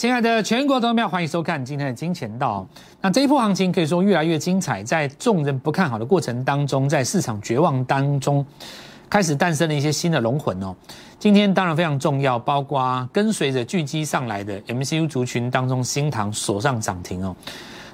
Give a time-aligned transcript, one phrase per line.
[0.00, 2.66] 亲爱的全国投票，欢迎收看今天的金钱道。
[3.02, 8.42] 那这一波行情可以说越来越精彩，在众人不看好的过程当中，在市场绝望当中，
[9.10, 10.74] 开始诞生了一些新的龙魂哦。
[11.18, 17.36] 今天当然非常重要，包括跟随着巨基上来的 MCU 族群当中，新塘锁上涨停哦。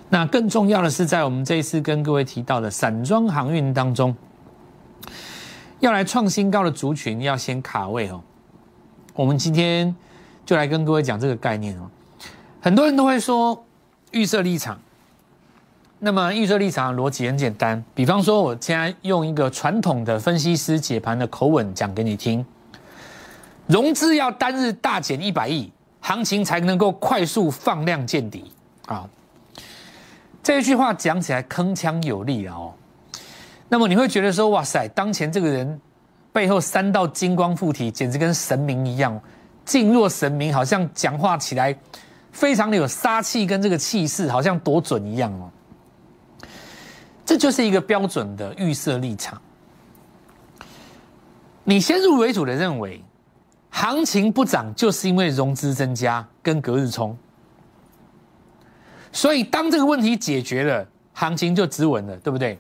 [0.09, 4.15] 那更重要的是，在我们这一次跟各位提到的散装航运当中，
[5.81, 8.23] 要来创新高的族群，要先卡位哦。
[9.13, 9.93] 我们今天
[10.45, 11.91] 就来跟各位讲这个概念哦。
[12.67, 13.65] 很多人都会说
[14.11, 14.77] 预设立场，
[16.01, 22.45] 那么预设立场逻辑很简单，比方说，我现在用一个传统的分析师解盘的口吻讲给你听：
[23.69, 28.51] 融资要单日大减一百亿，行情才能够快速放量见底
[28.87, 29.09] 啊。
[30.43, 32.75] 这一句话讲起来铿锵有力哦。
[33.69, 35.81] 那么你会觉得说，哇塞，当前这个人
[36.33, 39.21] 背后三道金光附体，简直跟神明一样，
[39.65, 41.73] 静若神明，好像讲话起来。
[42.37, 45.51] 非常的有杀气跟这个气势，好像多准一样哦。
[47.25, 49.41] 这就是一个标准的预设立场。
[51.65, 53.03] 你先入为主的认为，
[53.71, 57.17] 行情不涨就是因为融资增加跟隔日冲，
[59.11, 62.59] 所以当这个问题解决了，行情就止稳了，对不对？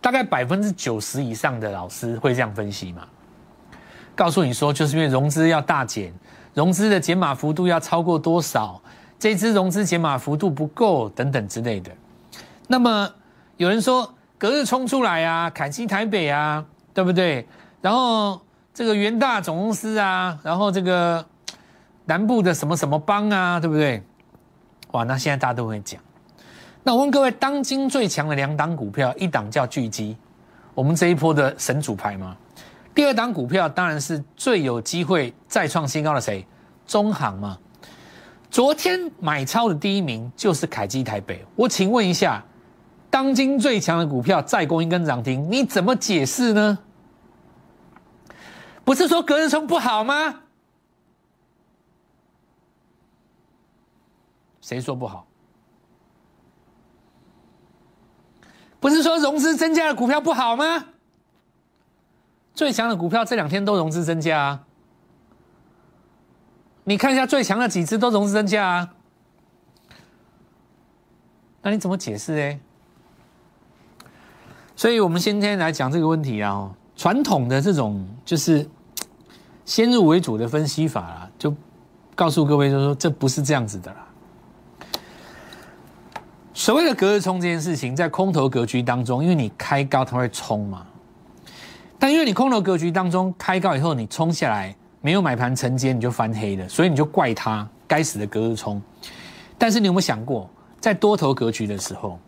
[0.00, 3.08] 大概百分之九十以上的老师会这样分析嘛？
[4.14, 6.14] 告诉你说，就是因为融资要大减。
[6.58, 8.82] 融资的减码幅度要超过多少？
[9.16, 11.92] 这支融资减码幅度不够，等等之类的。
[12.66, 13.08] 那么
[13.58, 17.46] 有人说隔日冲出来啊，凯基台北啊，对不对？
[17.80, 18.40] 然后
[18.74, 21.24] 这个元大总公司啊，然后这个
[22.06, 24.02] 南部的什么什么帮啊，对不对？
[24.90, 26.00] 哇，那现在大家都会讲。
[26.82, 30.16] 那我问各位，当今最强的两档股票，一档叫巨基，
[30.74, 32.36] 我们这一波的神主牌吗？
[32.98, 36.44] 第二档股票当然是最有机会再创新高的谁？
[36.84, 37.56] 中行嘛。
[38.50, 41.46] 昨天买超的第一名就是凯基台北。
[41.54, 42.42] 我请问一下，
[43.08, 46.76] 当今最强的股票再攻一根涨停，你怎么解释呢？
[48.84, 50.40] 不是说隔日冲不好吗？
[54.60, 55.24] 谁说不好？
[58.80, 60.84] 不是说融资增加的股票不好吗？
[62.58, 64.58] 最强的股票这两天都融资增加！
[66.82, 68.90] 你看一下最强的几只都融资增加啊！
[71.62, 72.60] 那你怎么解释呢？
[74.74, 78.68] 所以我们今天来讲这个问题啊，传统的这种就是
[79.64, 81.54] 先入为主的分析法啊，就
[82.16, 84.04] 告诉各位，就是说这不是这样子的啦。
[86.52, 90.84] 所谓的隔日冲这件事情，在空头格局当中，因为你开高，它会冲嘛。
[91.98, 98.80] 但因为你空头格局当中开高以后，你冲下来没有买盘承接，你就翻黑了，所以你就怪他该死的隔日冲。
[99.58, 100.48] 但是你有没有想过，
[100.80, 102.18] 在多头格局的时候，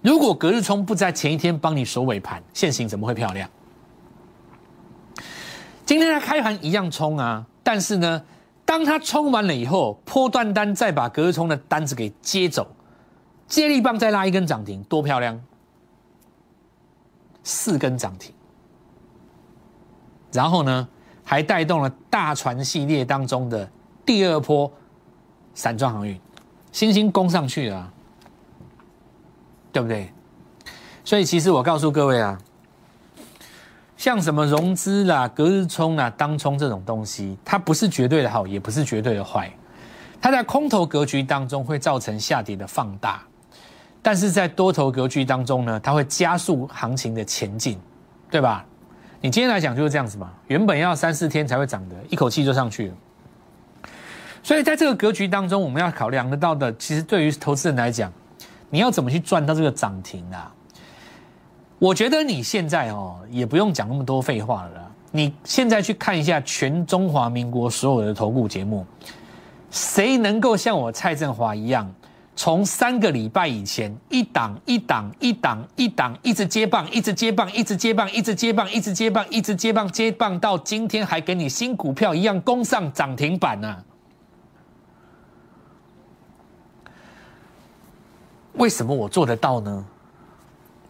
[0.00, 3.48] 如果隔日冲不在前一天帮你守尾盘，现行怎么会漂亮？
[5.86, 8.24] 今天它开盘一样冲啊，但是呢，
[8.64, 12.66] 当它冲完了以后，破断单再把隔日冲的单子给接走，
[13.46, 15.40] 接力棒再拉一根涨停，多漂亮！
[17.44, 18.34] 四根涨停。
[20.32, 20.88] 然后呢，
[21.22, 23.68] 还带动了大船系列当中的
[24.04, 24.70] 第二波
[25.54, 26.18] 散装航运，
[26.72, 27.92] 星星攻上去了，
[29.70, 30.10] 对不对？
[31.04, 32.38] 所以其实我告诉各位啊，
[33.96, 39.52] 像什么融资啦、隔日冲啦、当冲这种东西，它不是绝对的好，也不是绝对的坏，
[40.20, 43.22] 它在空头格局当中会造成下跌的放大，
[44.00, 47.78] 但是在多头格局当中呢，它会加速行情的前进，
[48.30, 48.64] 对吧？
[49.24, 52.94] 你今天来讲就是这样子嘛，原本要三四天才会涨的，一口气就上去了。
[54.42, 58.12] 所以在这个格局当中，我们要考量得到的，其实对于投资人来讲，
[58.68, 60.52] 你要怎么去赚到这个涨停啊？
[61.78, 64.90] 我觉得你现在哦，也不用讲那么多废话了。
[65.12, 68.84] 你现在去看一下全中华民国所有的投顾节目，
[69.70, 71.88] 谁能够像我蔡振华一样？
[72.34, 83.84] 从三个礼拜以前，一档一档一档一档一直接棒，一直接棒，一直接棒，一直接棒，一直接棒，一直接棒，接棒到今天还给你新股票一样攻上涨停板呢？
[88.54, 89.84] 为什么我做得到呢？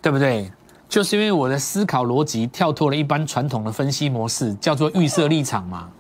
[0.01, 0.51] 对不对？
[0.89, 5.91] 就是因为我的思考逻辑跳脱了一般传统的分析模式，叫做预设立场嘛。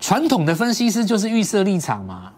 [0.00, 2.32] 传统的分析师就是预设立场嘛。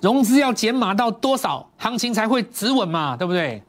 [0.00, 3.16] 融资要减码到多少，行情才会止稳嘛？
[3.16, 3.62] 对不对？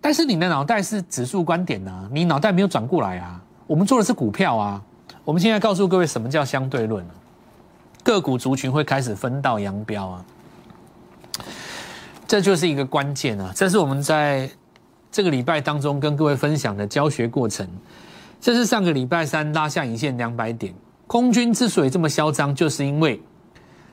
[0.00, 3.40] 但是你的脑袋是指数观点呢，你脑袋没有转过来啊。
[3.66, 4.82] 我们做的是股票啊。
[5.24, 7.06] 我们现在告诉各位，什么叫相对论
[8.02, 10.24] 个股族群会开始分道扬镳啊，
[12.26, 13.52] 这就是一个关键啊！
[13.54, 14.50] 这是我们在
[15.12, 17.64] 这个礼拜当中跟各位分享的教学过程。
[18.40, 20.74] 这是上个礼拜三拉下影线两百点，
[21.06, 23.22] 空军之所以这么嚣张，就是因为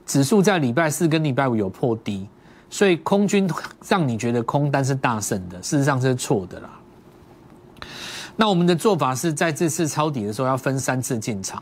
[0.10, 2.28] 指数在礼拜四跟礼拜五有破低，
[2.68, 3.48] 所以空军
[3.88, 6.70] 让你觉得空单是大胜的，事实上是错的啦。
[8.36, 11.62] 那我们的做法是在这次抄底的时候要分三次进场。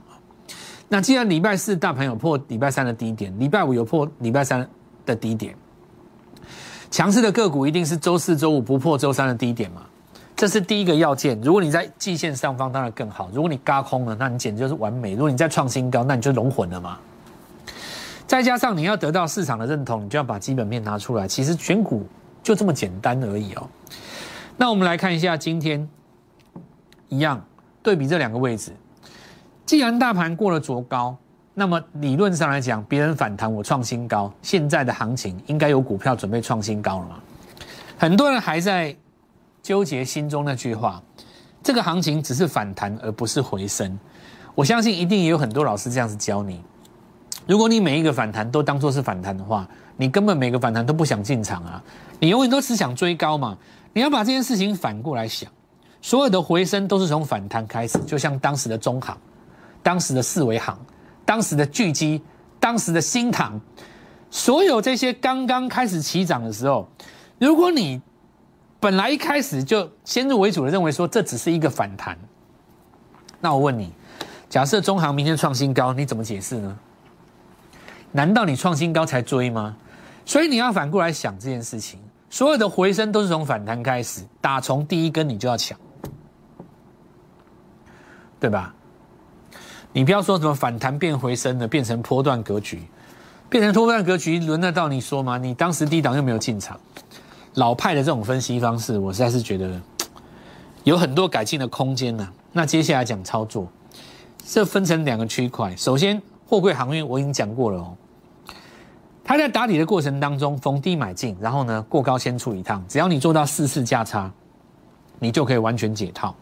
[0.87, 4.65] 那既然礼拜四大盘有破礼拜三的低点，礼拜五有破礼拜三
[5.05, 5.53] 的低点，
[6.89, 9.81] 强势的个股一定是周四周五不破周三的低点嘛？
[10.37, 11.37] 这是第一个要件。
[11.41, 13.29] 如果你在季线上方，当然更好。
[13.33, 15.11] 如果你嘎空了，那你简直就是完美。
[15.11, 16.97] 如果你在创新高，那你就龙魂了嘛。
[18.27, 21.27] 再加上你要得到市场的认同，你就要把基本面拿出来。
[21.27, 22.05] 其实选股
[22.43, 23.67] 就这么简单而已哦。
[24.57, 25.89] 那我们来看一下今天，
[27.07, 27.43] 一样
[27.81, 28.71] 对比这两个位置。
[29.65, 31.15] 既然大盘过了卓高，
[31.53, 37.15] 那么理论上来讲，别人反弹我创新高，现在的行情应该有股票准备创新高了嘛？
[37.97, 38.95] 很多人还在。
[39.63, 41.03] 纠结心中那句话，
[41.61, 43.99] 这个行情只是反弹而不是回升。
[44.55, 46.63] 我相信一定也有很多老师这样子教你。
[47.47, 51.81] 如果你每一个反弹都当做是反弹的话，你根本每个反弹都不想进场啊！
[52.19, 53.57] 你永远都只想追高嘛。
[53.93, 55.49] 你要把这件事情反过来想，
[56.01, 59.17] 所有的回升都是从反弹开始，就像当时的中行、
[59.81, 60.77] 当时的四维行、
[61.25, 62.21] 当时的巨基、
[62.59, 63.59] 当时的新塘，
[64.29, 66.87] 所有这些刚刚开始起涨的时候，
[67.39, 68.01] 如果你
[68.79, 72.17] 本来一开始就先入为主的认为说这只是一个反弹，
[73.39, 73.91] 那我问你，
[74.49, 76.77] 假设中行明天创新高，你怎么解释呢？
[78.11, 79.75] 难道你创新高才追吗？
[80.25, 81.99] 所以你要反过来想这件事情，
[82.29, 85.77] 所有的回升都是从反弹开始，打从第一根你就要抢，
[88.39, 88.73] 对吧？
[89.93, 92.81] 你不要说什么反弹变回升的，变成波段格局，
[93.49, 95.37] 变成波段格局，轮得到你说吗？
[95.37, 96.79] 你当时低档又没有进场。
[97.55, 99.81] 老派的这种分析方式，我实在是觉得
[100.83, 102.29] 有很多改进的空间呢。
[102.51, 103.67] 那接下来讲操作，
[104.45, 105.75] 这分成两个区块。
[105.75, 107.93] 首先，货柜航运我已经讲过了哦，
[109.23, 114.31] 它在打底的过程当中逢低买进，然后呢过高先出一趟，只要你做到四次价差，
[115.19, 116.33] 你就可以完全解套。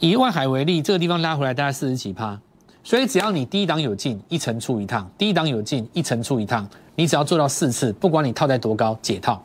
[0.00, 2.40] 以外海为例，这个地方拉回来大概四十几趴，
[2.82, 9.42] 所以只要你低档有进一层出一趟，低档有进一层出一趟，你只要做到四次，不管你套在多高，解套。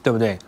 [0.00, 0.38] 对不对？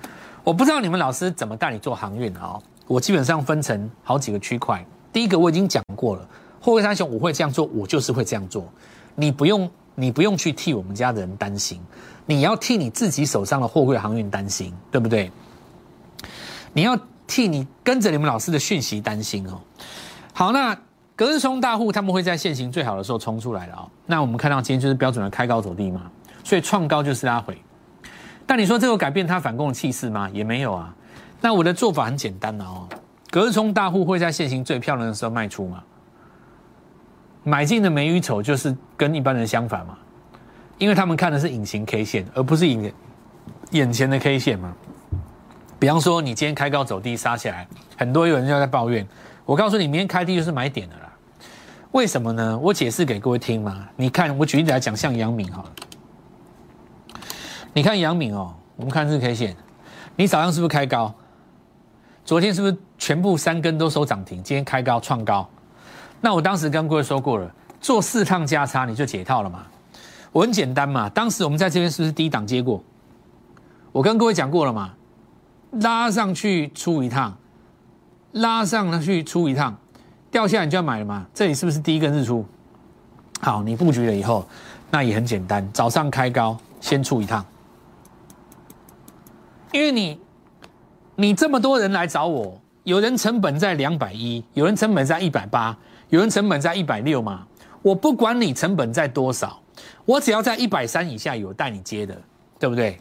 [0.43, 2.59] 我不知道你们老师怎么带你做航运啊？
[2.87, 4.82] 我基本上分成好几个区块。
[5.12, 6.27] 第一个我已经讲过了，
[6.60, 8.70] 货柜三雄我会这样做，我就是会这样做。
[9.14, 11.80] 你不用，你不用去替我们家的人担心，
[12.26, 15.30] 你要替你自己手上的货柜航运担心，对不对？
[16.72, 16.96] 你要
[17.26, 19.60] 替你跟着你们老师的讯息担心哦。
[20.32, 20.76] 好，那
[21.16, 23.88] 隔日冲大户他们会在现行最好的时候冲出来了啊。
[24.06, 26.10] 那我们看到今天就是标准的开高走低嘛，
[26.44, 27.56] 所以创高就是拉回。
[28.46, 30.30] 但你说这个改变它反攻的气势吗？
[30.32, 30.94] 也没有啊。
[31.40, 32.86] 那我的做法很简单的哦，
[33.30, 35.82] 隔日冲大户会在现行最漂亮的时候卖出嘛。
[37.42, 39.96] 买进的美与丑就是跟一般人相反嘛，
[40.78, 42.92] 因为他们看的是隐形 K 线，而不是眼
[43.70, 44.75] 眼前的 K 线嘛。
[45.78, 49.06] 比方说你今天开高走低杀起来，很多有人就在抱怨。
[49.46, 51.10] 我告诉你，明天开低就是买点的啦。
[51.93, 52.58] 为什么呢？
[52.58, 53.88] 我解释给各位听嘛。
[53.96, 55.65] 你看，我举例子来讲，像杨敏哈。
[57.72, 59.56] 你看杨敏哦，我们看日 K 线，
[60.17, 61.15] 你早上是不是开高？
[62.24, 64.43] 昨天是不是全部三根都收涨停？
[64.43, 65.48] 今天开高创高，
[66.20, 67.50] 那我当时跟各位说过了，
[67.81, 69.67] 做四趟加差你就解套了嘛。
[70.32, 72.82] 我很简单嘛，当时我们在这边是不是低档接过？
[73.91, 74.93] 我跟各位讲过了嘛，
[75.72, 77.36] 拉上去出一趟，
[78.32, 79.77] 拉上去出一趟，
[80.31, 81.27] 掉下来你就要买了嘛。
[81.34, 82.44] 这里是不是第一根日出？
[83.41, 84.46] 好，你布局了以后，
[84.91, 87.44] 那也很简单，早上开高先出一趟。
[89.72, 90.20] 因为你，
[91.17, 95.77] 你这么多人来找我，有人成本在两百一，有人成本在一百八，
[96.10, 97.46] 有人成本在一百六嘛。
[97.82, 99.58] 我不管你成本在多少，
[100.05, 102.14] 我只要在一百三以下有带你接的，
[102.58, 103.00] 对不对？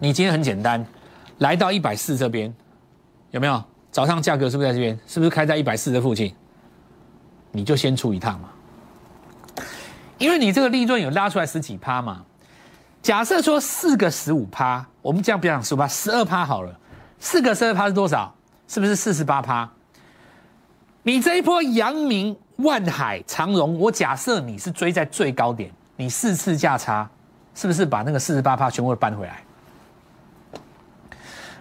[0.00, 0.84] 你今天很简单，
[1.38, 2.52] 来到一百四这边，
[3.30, 3.62] 有没有？
[3.92, 4.98] 早上价格是不是在这边？
[5.06, 6.34] 是不是开在一百四的附近？
[7.52, 8.48] 你就先出一趟嘛，
[10.18, 12.24] 因为你这个利润有拉出来十几趴嘛。
[13.00, 16.76] 假设说四个十五趴，我们这样不要讲十趴，十二趴好了。
[17.20, 18.34] 四个十二趴是多少？
[18.66, 19.70] 是不是四十八趴？
[21.06, 27.08] 你这一波阳明、万海、长荣，我假设你是追在最高点，你四次价差，
[27.54, 29.40] 是不是把那个四十八趴全部搬回来？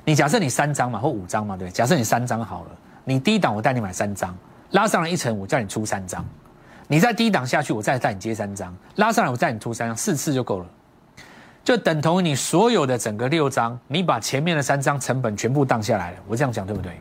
[0.04, 1.70] 你假设你三张嘛，或五张嘛，对？
[1.70, 2.72] 假设你三张好了，
[3.04, 4.36] 你低档我带你买三张，
[4.72, 6.26] 拉上来一层，我叫你出三张，
[6.88, 10.66] 你在低档下去，我再带你接三张，拉上来我再你出三张，四次就够了，
[11.64, 16.18] 就等同于你所有的整个六张，你把前面的三张成本全部荡下来了。
[16.28, 17.00] 我这样讲对不对？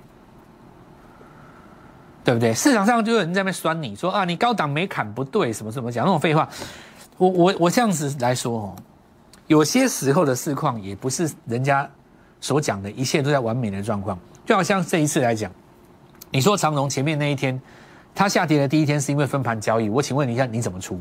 [2.24, 2.54] 对不对？
[2.54, 6.48] 市场上就有人在那边酸你说啊，你高档没砍不对，什么什么讲那种废话。
[7.18, 8.76] 我我我这样子来说哦，
[9.46, 11.88] 有些时候的市况也不是人家
[12.40, 14.18] 所讲的一切都在完美的状况。
[14.46, 15.50] 就好像这一次来讲，
[16.30, 17.60] 你说长荣前面那一天。
[18.16, 21.00] 它下跌的第一天是因为分盘交易，我请问你一下，你怎么出？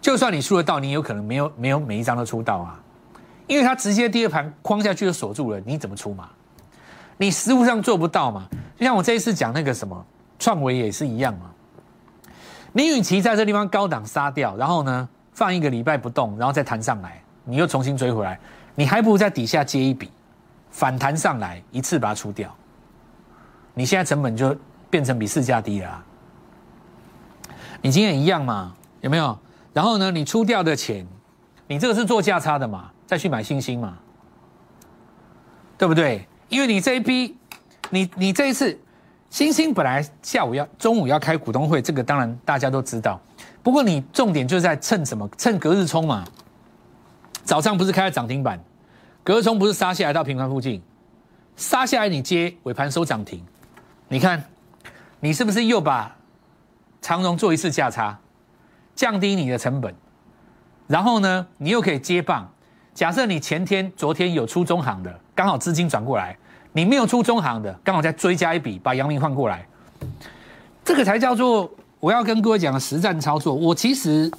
[0.00, 2.80] 就算你出得到，你有可能没有没有每一张都出到啊，
[3.46, 6.28] 因为它直接第二盘框下去就锁住了，你怎么出嘛？
[7.18, 8.48] 你实物上做不到嘛？
[8.78, 10.04] 就像我这一次讲那个什么
[10.38, 11.50] 创维也是一样嘛。
[12.72, 18.38] 你与其在这地方高档杀掉，然后呢放一个礼拜不动，然后再弹上来，你又重新追回来，
[18.74, 20.10] 你还不如在底下接一笔
[20.70, 22.54] 反弹上来，一次把它出掉。
[23.74, 24.56] 你现在成本就。
[24.92, 26.04] 变成比市价低了，
[27.80, 28.74] 你今天一样嘛？
[29.00, 29.38] 有没有？
[29.72, 30.10] 然后呢？
[30.10, 31.06] 你出掉的钱，
[31.66, 32.90] 你这个是做价差的嘛？
[33.06, 33.96] 再去买星星嘛？
[35.78, 36.28] 对不对？
[36.50, 37.34] 因为你这一批，
[37.92, 38.78] 你你这一次
[39.28, 43.20] 星星本来下午要中午要开股东会，这个当然大家都知道。
[43.62, 45.28] 不过你重点就是在趁什么？
[45.36, 46.24] 趁隔日冲嘛。
[47.44, 48.58] 早上不是开了涨停板，
[49.22, 50.82] 隔日冲不是杀下来到平盘附近，
[51.54, 53.44] 杀下来你接尾盘收涨停，
[54.08, 54.42] 你看。
[55.24, 56.16] 你是不是又把
[57.00, 58.18] 长荣做一次价差，
[58.96, 59.94] 降低你的成本？
[60.88, 62.52] 然后呢，你又可以接棒。
[62.92, 66.34] 假设你前天、昨天有出中行的，刚好资金转过来；
[66.72, 69.66] 你没有出中行的，刚好再追加一笔，把阳明换过来。
[70.84, 73.54] 这个才叫做我要跟各位讲的实战操作。
[73.54, 74.30] 我其实，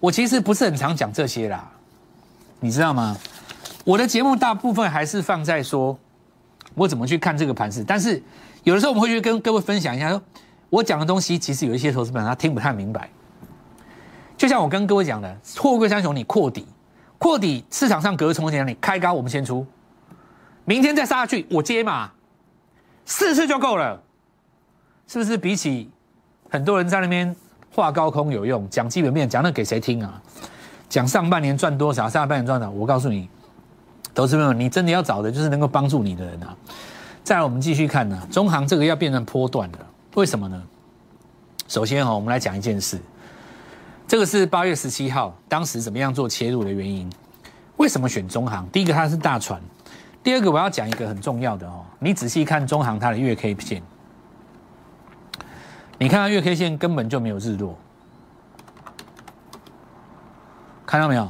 [0.00, 1.70] 我其实不是很常讲这些啦，
[2.60, 3.16] 你知道吗？
[3.84, 5.96] 我的节目大部分还是放在说
[6.74, 8.22] 我怎么去看这个盘势，但是。
[8.64, 10.20] 有的时候我们会去跟各位分享一下，说
[10.68, 13.08] 我讲的东西其实有一些投资本他听不太明白。
[14.36, 16.66] 就像我跟各位讲的，货柜三雄你扩底，
[17.16, 19.64] 扩底市场上隔冲前你开高我们先出，
[20.68, 22.10] 明天再杀下去我接嘛，
[23.06, 23.98] 四次就够了，
[25.06, 25.38] 是不是？
[25.38, 25.90] 比起
[26.50, 27.34] 很多人在那边
[27.74, 30.20] 画高空有用，讲基本面讲那给谁听啊？
[30.86, 33.30] 讲上半年赚多少，下半年赚少，我告诉你，
[34.14, 36.54] 投资朋友，你真的要找的就是能够帮助你的人啊。
[37.24, 39.78] 再来，我们继续看呢，中行这个要变成波段的，
[40.16, 40.62] 为什么呢？
[41.66, 43.00] 首先哈，我们来讲一件事，
[44.06, 47.10] 这个是八月十七号，当时怎么样做切入的原因？
[47.78, 48.68] 为什么选中行？
[48.70, 49.58] 第一个它是大船，
[50.28, 53.82] 第二个我要讲一个很重要的哦，你仔细看中行它的月 K 线，
[55.96, 57.74] 你看它月 K 线根本就没有日落，
[60.84, 61.26] 看到没有？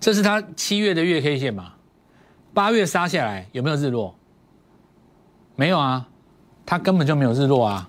[0.00, 1.74] 这是它七月的月 K 线嘛？
[2.52, 4.12] 八月杀下来有没有日落？
[5.54, 6.08] 没有啊，
[6.66, 7.88] 它根本就没有日落啊，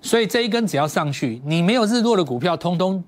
[0.00, 3.04] 所以这一根只要上去，你没有日落的股票，通通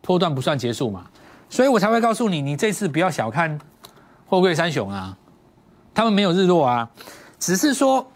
[0.00, 1.08] 波段不算结束嘛，
[1.48, 3.56] 所以我才会告诉你，你这次不要小看
[4.32, 5.14] 货柜三雄啊，
[5.92, 6.88] 他们没有日落啊，
[7.38, 8.10] 只是说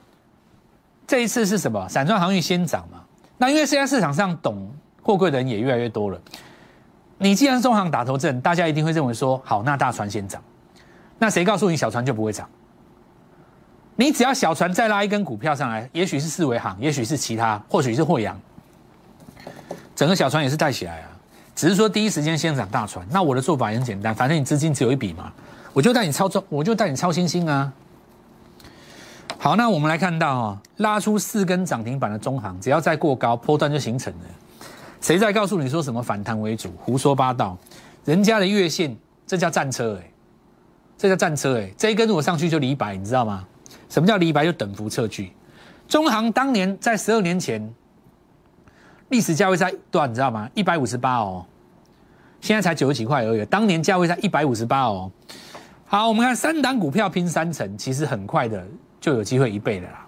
[1.07, 1.87] 这一次是什么？
[1.91, 3.03] 散装航运先涨嘛，
[3.37, 4.67] 那因为现在市场上懂
[5.03, 6.19] 货柜的人也越来越多了，
[7.19, 10.43] 你既然中行打头阵，大家一定会认为说，好，那大船先涨，
[11.19, 12.49] 那谁告诉你小船就不会涨？
[13.95, 18.41] 你只要小船再拉一根股票上来，也许是四维行，也许是其他，或许是惠阳，
[19.95, 21.11] 整个小船也是带起来啊。
[21.55, 23.07] 只是说第一时间先涨大船。
[23.11, 25.31] 那我的做法也很简单，反正你资金只有一笔嘛，
[25.77, 27.71] 我就带你操作，我就带你操星星啊。
[29.37, 34.25] 好，那我们来看到哈，拉出四根涨停板的中行，只要再过高，波段就形成了。
[35.03, 36.73] 谁在告诉你说什么反弹为主？
[36.79, 37.59] 胡说八道！
[38.07, 40.11] 人家的月线，这叫战车哎，
[40.97, 43.47] 这叫战车哎，这一根如果上去就离百，你知道吗？
[43.91, 45.31] 什么叫离白就等幅测距？
[45.87, 47.71] 中行当年在十二年前
[49.11, 50.07] 历史价位在多少？
[50.07, 50.49] 你知道吗？
[50.55, 51.45] 一百五十八哦，
[52.41, 53.45] 现在才九十几块而已。
[53.45, 55.13] 当年价位在一百五十八哦。
[55.89, 58.67] 好，我们看三档股票拼三成，其实很快的
[59.01, 60.07] 就有机会一倍的啦。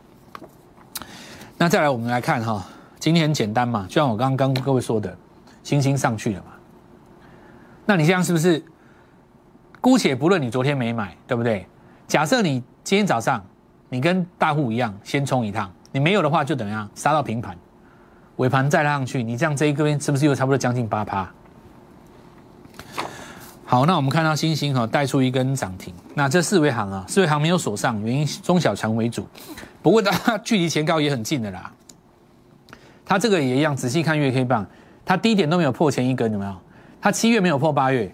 [1.56, 2.66] 那再来，我们来看哈，
[2.99, 5.16] 今天很简单嘛，就像我刚刚跟各位说的，
[5.62, 6.52] 星星上去了嘛。
[7.87, 8.62] 那你这样是不是？
[9.80, 11.66] 姑且不论你昨天没买，对不对？
[12.06, 13.42] 假设你今天早上。
[13.90, 15.73] 你跟大户一样，先冲一趟。
[15.92, 17.56] 你没有的话，就等样杀到平盘，
[18.37, 19.23] 尾盘再拉上去。
[19.23, 21.26] 你这样这一个边是不是又差不多将近八趴？
[23.70, 25.92] 好，那我们看到星星哈带出一根涨停。
[26.14, 29.28] 那这四维行啊，四维行没有锁上，原因中小强为主。
[29.82, 31.70] 不过它距离前高也很近的啦。
[33.04, 34.66] 它这个也一样，仔细看月 K 棒，
[35.04, 36.56] 它低点都没有破前一根，有没有？
[36.98, 38.10] 它七月没有破八月，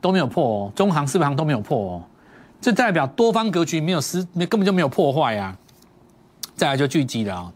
[0.00, 0.72] 都没有破哦。
[0.74, 2.02] 中行、四维行都没有破哦。
[2.60, 5.56] 这代表多方格局没有失，没根本就没有破坏呀。
[6.56, 7.52] 再来就聚集了啊。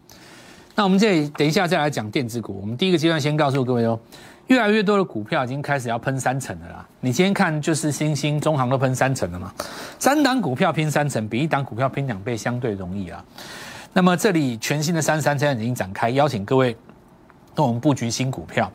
[0.73, 2.57] 那我们这里等一下再来讲电子股。
[2.61, 3.99] 我们第一个阶段先告诉各位哦，
[4.47, 6.85] 越来越多的股票已经开始要喷三成的啦。
[6.99, 9.51] 你今天看就是新兴、中行都喷三成了嘛，
[9.97, 13.23] 三档股票拼三成，比一档股票拼两倍相对容易啊。
[13.93, 16.75] 那么这里全新的三三现在已经展开，邀请各位
[17.55, 18.71] 跟我们布局新股票。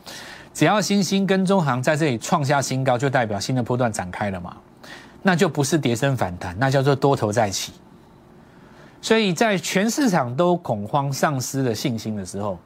[0.52, 4.56] 只要新兴跟中行在这里创下新高，就代表新的波段展开了嘛？
[5.22, 7.72] 那就不是跌升反弹，那叫做多头再起。
[9.00, 12.58] 所以在全市场都恐慌、丧失了信心的时候，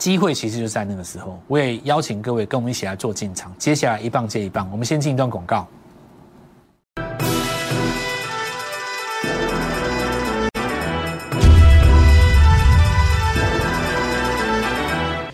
[0.00, 1.38] 机会其实就在那个时候。
[1.46, 3.54] 我也邀请各位跟我们一起来做进场。
[3.58, 5.68] 接下来一棒接一棒，我们先进一段广告。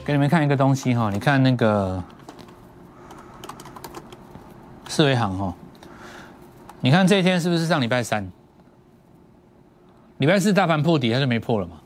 [0.05, 2.03] 给你们看一个东西哈，你看那个
[4.89, 5.55] 四维行哈，
[6.81, 8.29] 你看这一天是不是上礼拜三？
[10.19, 11.77] 礼拜四大盘破底，它就没破了嘛，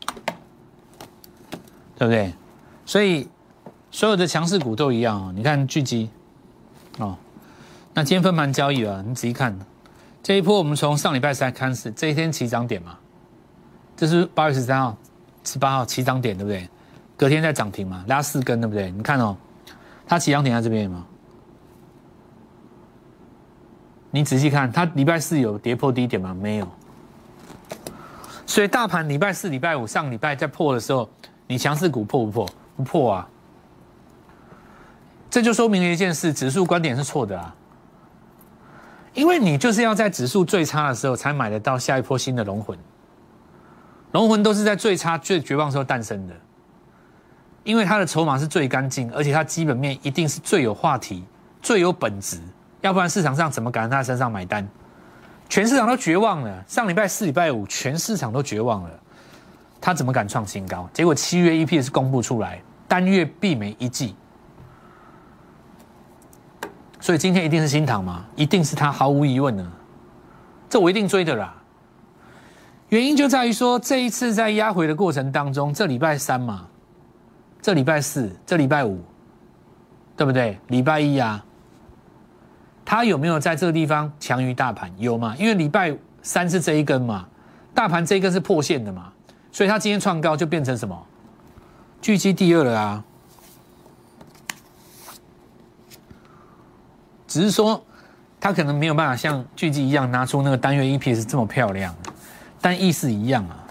[1.99, 2.33] 对不对？
[2.91, 3.29] 所以
[3.93, 5.33] 所有的强势股都一样啊。
[5.33, 6.11] 你看聚集
[6.99, 7.17] 哦，
[7.95, 9.57] 那今天分盘交易了，你仔细看
[10.25, 12.99] 这一波，我们从上礼拜三开始，这一天起涨点嘛，
[13.97, 14.97] 这是八月十三号、
[15.45, 16.69] 十八号起涨点，对不对？
[17.17, 18.91] 隔天再涨停嘛，拉四根，对不对？
[18.91, 19.37] 你看哦，
[20.05, 21.07] 它起涨点在这边吗？
[24.11, 26.35] 你仔细看，它礼拜四有跌破低点吗？
[26.35, 26.67] 没有。
[28.45, 31.09] 所以大盘礼拜四、礼拜五、上礼拜在破的时候，
[31.47, 32.51] 你强势股破不破？
[32.83, 33.29] 不破啊！
[35.31, 37.55] 这就说明了一件事：指数观点是错的啊。
[39.13, 42.79] 因为你就是要在指数最差的时候才买得到下一波新的龙魂。
[44.13, 46.35] 龙魂都是在最差、最绝望时候诞生的，
[47.63, 51.25] 因为它的筹码是最干净，而且它基本面一定是最有话题、
[51.61, 52.41] 最有本质，
[52.81, 54.67] 要不然市场上怎么敢在他身上买单？
[55.49, 56.65] 全市场都绝望了。
[56.67, 58.91] 上礼拜四、礼拜五，全市场都绝望了。
[59.81, 60.89] 他怎么敢创新高？
[60.93, 64.17] 结果七月 EPS 公布出来，单月闭没一季。
[66.99, 68.25] 所以今天一定是新塘吗？
[68.35, 69.65] 一定是他，毫无疑问的。
[70.69, 71.55] 这我一定追的啦。
[72.89, 76.67] 原因就在于说，这一次在压回的过程当中，这礼拜三嘛，
[77.63, 79.01] 这礼拜四，这礼拜五，
[80.17, 80.59] 对不对？
[80.67, 81.45] 礼拜一啊。
[82.85, 84.91] 它有没有在这个地方强于大盘？
[84.99, 85.37] 有吗？
[85.39, 87.29] 因为礼拜三是这一根嘛，
[87.73, 89.13] 大盘这一根是破线的嘛，
[89.53, 91.07] 所以它今天创高就变成什么？
[92.01, 93.05] 聚集第二了啊！
[97.27, 97.83] 只是说
[98.41, 101.95] 它可能没有办法像聚集一样拿出那个单月 EPS 这么漂亮，
[102.61, 103.65] 但意思一样啊。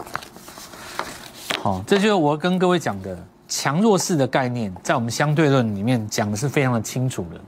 [1.62, 7.42] 好，这就是我跟各位讲的强弱势的概念，在我们相对论里面讲的是非常的清楚的。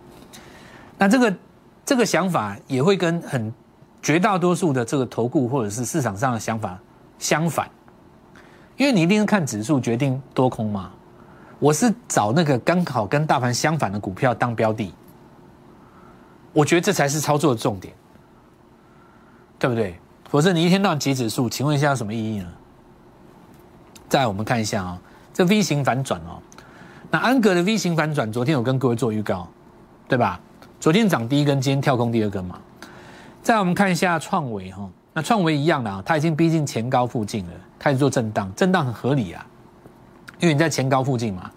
[0.98, 1.34] 那这个。
[1.84, 3.52] 这个想法也会跟很
[4.04, 6.80] 绝大多数的这个投顾或者是市场上的想法
[7.18, 7.70] 相反，
[8.82, 10.90] 因为你一定是看指数决定多空嘛。
[11.60, 14.92] 我是找那个刚好跟大盘相反的股票当标的，
[16.52, 17.94] 我觉得这才是操作的重点，
[19.60, 20.00] 对不对？
[20.28, 22.48] 否则你一天到晚解指数，请问一下有什么意义呢？
[24.10, 25.00] 再我们看一下啊，
[25.32, 26.42] 这 V 型反转哦，
[27.12, 29.48] 那安格的 V 型反转，昨天有跟各位做预告，
[30.08, 30.40] 对吧？
[30.80, 32.60] 昨天涨第一根，今天跳空第二根嘛。
[33.44, 39.46] 再我们看一下创维哈，那创维一样的啊，它已经逼近前高附近了，开始做震荡，震荡很合理啊，
[40.40, 41.52] 因为你在前高附近嘛。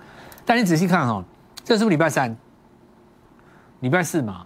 [0.45, 1.25] 但你仔细看哈，
[1.63, 2.37] 这是不是礼拜三、
[3.81, 4.45] 礼拜四嘛？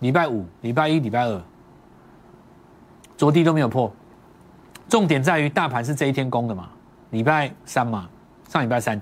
[0.00, 1.42] 礼拜五、礼拜一、礼拜二，
[3.16, 3.90] 昨低都没有破。
[4.88, 6.68] 重点在于大盘是这一天攻的嘛？
[7.10, 8.08] 礼拜三嘛，
[8.48, 9.00] 上礼拜三、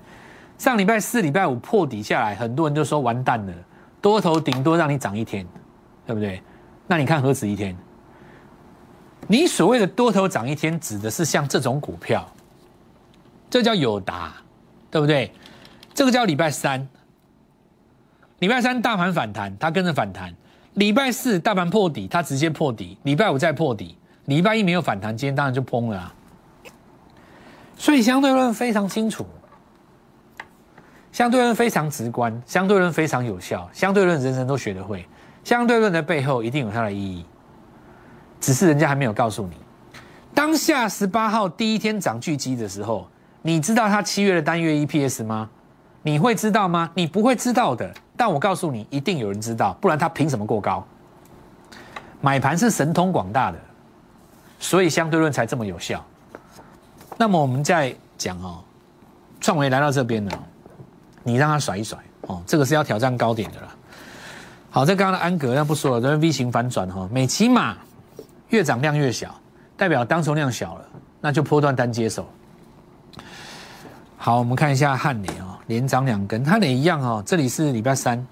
[0.57, 3.53] 上礼拜四、礼拜五破底下来，很多人就说完蛋了。
[4.01, 5.45] 多头顶多让你涨一天，
[6.05, 6.41] 对不对？
[6.87, 7.75] 那你看何止一天？
[9.27, 12.27] 你所谓的多头涨一天，指的是像这种股票，
[13.49, 14.33] 这叫友达，
[14.91, 15.31] 对不对？
[15.93, 16.87] 这个叫礼拜三，
[18.39, 20.29] 礼拜三大盘反弹，它跟着反弹；
[20.73, 26.13] 礼拜四大盘破底，它直接破底；礼拜五再破底，礼拜一没有反弹，今天当然就崩了。
[27.77, 29.25] 所以相对论非常清楚。
[31.11, 35.07] 相对论非常直观，相对论非常有效，相对论人人都学得会。
[35.45, 37.25] 相对论的背后一定有它的意义，
[38.45, 39.55] 只是人家还没有告诉你。
[40.31, 43.07] 当下十八号第一天涨巨基的时候，
[43.41, 45.49] 你知道它七月的单月 EPS 吗？
[46.03, 46.87] 你会知道吗？
[46.93, 47.91] 你不会知道的。
[48.15, 50.85] 但我告诉你，一定有人知道，不然他凭什么过高？
[52.21, 53.57] 买盘是神通广大的，
[54.59, 56.05] 所以相对论才这么有效。
[57.17, 58.63] 那么我们再讲哦，
[59.41, 60.43] 创维来到这边了。
[61.23, 63.75] 你让他甩一甩哦，这个是要挑战高点的啦。
[64.69, 67.75] 好，在刚刚的安格那不说了，这 V 型反转哈，每起码
[68.49, 69.33] 越涨量越小，
[69.75, 70.85] 代表当冲量小了，
[71.21, 72.27] 那就波段单接手，
[74.17, 78.25] 好，我们看一下汉雷哦，连涨两根，汉雷一样哦，这里是礼拜三、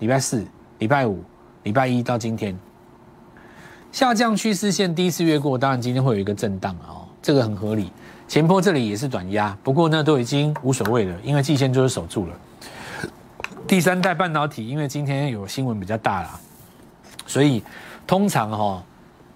[0.00, 0.44] 礼拜四、
[0.78, 1.22] 礼拜五、
[1.62, 2.56] 礼拜一到今天，
[3.92, 7.92] 下降趋势线第一次越过，当然今天会有一个震荡哦，这个很合理。
[8.28, 12.34] 前坡这里也是短压，不过呢都已经无所谓了，因为季线就是守住了。
[13.68, 16.40] 第三代半导体，因为今天有新闻比较大啦，
[17.24, 17.62] 所以
[18.04, 18.82] 通常哈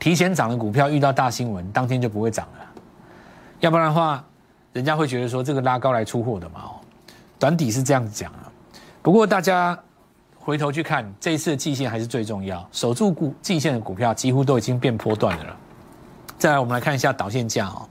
[0.00, 2.66] 提前涨的股票遇到大新闻，当天就不会涨了，
[3.60, 4.24] 要不然的话。
[4.72, 6.70] 人家会觉得说这个拉高来出货的嘛，哦，
[7.40, 8.46] 短底是这样子讲啊。
[9.02, 9.76] 不过大家
[10.38, 15.56] 回头去看，这一次的季线还是最重要，守住股季线的股票几乎都已经变波段的了。
[16.38, 17.82] 再来，我们来看一下导线价哦。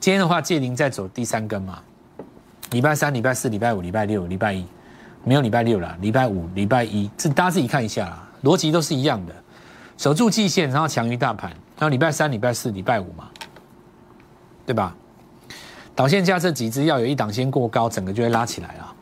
[0.00, 1.78] 今天的话，借零在走第三根嘛。
[2.72, 4.66] 礼拜三、礼拜四、礼拜五、礼拜六、礼拜一，
[5.22, 5.96] 没有礼拜六了。
[6.00, 9.32] 礼拜五、礼拜一，这大家自己看一下啦，逻辑都是一样的，
[9.96, 11.50] 守住季线，然后强于大盘。
[11.50, 13.28] 然后礼拜三、礼拜四、礼拜五嘛，
[14.64, 14.94] 对吧？
[15.94, 18.94] 导线价这几只要有一档先过高，整个就会拉起来啊。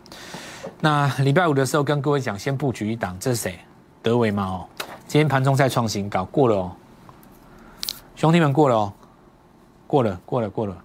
[0.81, 3.59] 那礼拜五的时候跟各位讲，先布局一档，这是谁？
[4.03, 4.45] 德维吗？
[4.45, 4.67] 哦，
[5.07, 6.73] 今天盘中再创新高，过了哦，
[8.17, 8.93] 兄弟们过了哦，
[9.87, 10.77] 过了，过了，过了。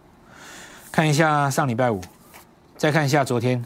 [0.92, 2.02] 看一下上礼拜五，
[2.76, 3.64] 再看一下昨天，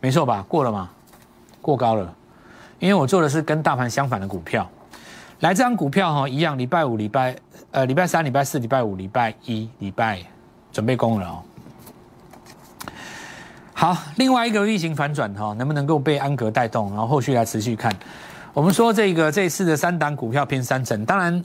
[0.00, 0.42] 没错吧？
[0.48, 0.88] 过了吗？
[1.60, 2.14] 过高了，
[2.78, 4.68] 因为我做的是跟大盘相反的股票。
[5.40, 7.36] 来，这张股票哈，一样，礼拜五、礼拜
[7.70, 10.20] 呃礼拜三、礼拜四、礼拜五、礼拜一、礼拜。
[10.70, 11.42] 准备攻了。
[13.72, 16.90] 好，另外一个例行反转哈，能不能够被安格带动？
[16.90, 17.92] 然后后续来持续看。
[18.52, 21.42] 我们说这个这次的三档股票偏三成，当然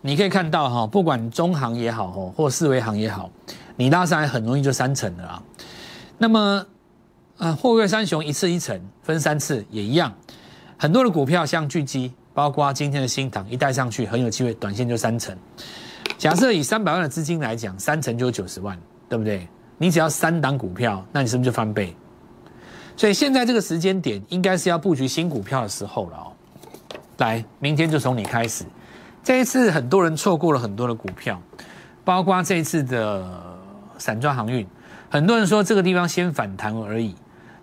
[0.00, 3.28] 你可以看到哈，不管中行也好哦，或四维行也好，
[3.76, 5.42] 你拉上来很容易就三成的啊。
[6.16, 6.64] 那么
[7.38, 10.10] 啊，货柜三雄一次一层分三次也一样，
[10.78, 15.36] 很多的股票像巨基，包括今天的新塘一带上去，很有机会短线就三成。
[16.18, 19.46] 假设以三百万的资金来讲，三成就是九十万，对不对？
[19.78, 21.94] 你只要三档股票，那你是不是就翻倍？
[22.96, 26.32] 所以现在这个时间点，应该是要布局新股票的时候了哦。
[27.18, 28.64] 来，明天就从你开始。
[29.24, 31.40] 这一次很多人错过了很多的股票，
[32.04, 33.24] 包括这一次的
[33.98, 34.66] 散装航运，
[35.10, 37.14] 很多人说这个地方先反弹而已。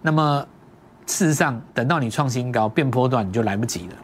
[0.02, 0.46] 那么
[1.06, 3.96] 事实上，等到你创新高变波段，你就来不及了。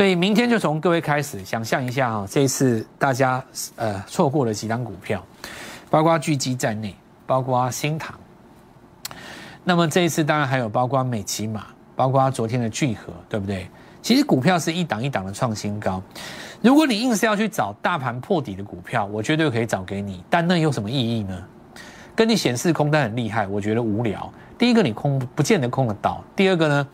[0.00, 3.44] 所以明天就从各位开始想象一下哈，这一次大家
[3.76, 5.22] 呃错过了几张股票，
[5.90, 8.18] 包括巨基在内，包括新塘。
[9.62, 13.68] 那么这一次当然还有包括美骑马，包括昨天的聚合，对不对？
[14.00, 16.02] 其实股票是一档一档的创新高。
[16.62, 21.44] 如果你硬是要去找大盘破底的股票，我绝对可以找给你，但那有什么意义呢？
[22.16, 24.32] 跟你显示空单很厉害，我觉得无聊。
[24.56, 26.88] 第一个你空不见得空得到，第二个呢？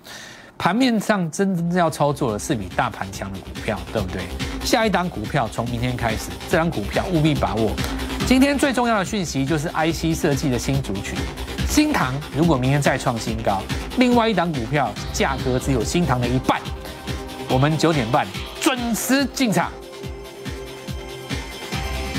[0.59, 4.23] 盘面上真正要操作的是比大盘强的股票，对不对？
[4.65, 7.71] 下一档股票从明天开始，这张股票务必把握。
[8.27, 11.17] 今天最重要的讯息就是 IC 设计的新族群，
[11.69, 13.63] 新塘如果明天再创新高，
[13.99, 16.61] 另外一档股票价格只有新塘的一半，
[17.49, 18.27] 我们九点半
[18.61, 19.71] 准时进场。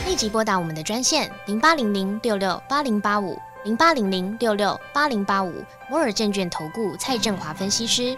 [0.06, 5.54] 立即拨打我们的专线零八零零六六八零八五零八零零六六八零八五
[5.90, 8.18] 摩尔证券投顾蔡振华分析师。